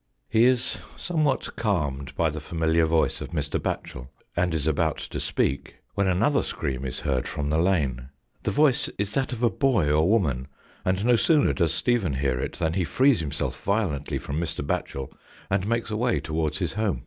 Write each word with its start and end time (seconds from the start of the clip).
He 0.27 0.45
is 0.45 0.79
somewhat 0.97 1.55
calmed 1.55 2.15
by 2.15 2.31
the 2.31 2.39
familiar 2.39 2.87
voice 2.87 3.21
of 3.21 3.29
Mr. 3.29 3.59
Batchel, 3.59 4.07
and 4.35 4.51
is 4.51 4.65
about 4.65 4.97
to 4.97 5.19
speak, 5.19 5.75
when 5.93 6.07
another 6.07 6.41
scream 6.41 6.85
is 6.85 7.01
heard 7.01 7.27
from 7.27 7.51
the 7.51 7.59
lane. 7.59 8.09
The 8.41 8.49
voice 8.49 8.89
is 8.97 9.13
that 9.13 9.31
of 9.31 9.43
a 9.43 9.49
boy 9.51 9.91
or 9.91 10.09
woman, 10.09 10.47
and 10.83 11.05
no 11.05 11.15
sooner 11.15 11.53
does 11.53 11.71
Stephen 11.75 12.15
hear 12.15 12.39
it 12.39 12.53
than 12.53 12.73
he 12.73 12.83
frees 12.83 13.19
himself 13.19 13.63
violently 13.63 14.17
from 14.17 14.39
Mr. 14.39 14.65
Batchel 14.65 15.11
and 15.51 15.67
makes 15.69 15.91
away 15.91 16.19
towards 16.19 16.57
his 16.57 16.73
home. 16.73 16.99